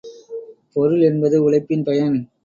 [0.73, 2.17] பொருள் என்பது உழைப்பின் பயன்.